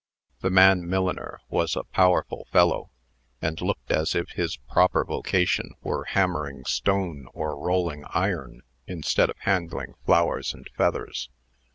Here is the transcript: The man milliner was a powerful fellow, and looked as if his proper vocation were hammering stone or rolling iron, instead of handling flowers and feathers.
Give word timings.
The 0.39 0.49
man 0.49 0.89
milliner 0.89 1.41
was 1.47 1.75
a 1.75 1.83
powerful 1.83 2.47
fellow, 2.51 2.89
and 3.39 3.61
looked 3.61 3.91
as 3.91 4.15
if 4.15 4.29
his 4.29 4.55
proper 4.57 5.05
vocation 5.05 5.75
were 5.83 6.05
hammering 6.05 6.65
stone 6.65 7.27
or 7.35 7.55
rolling 7.55 8.05
iron, 8.05 8.63
instead 8.87 9.29
of 9.29 9.37
handling 9.41 9.93
flowers 10.03 10.55
and 10.55 10.67
feathers. 10.75 11.29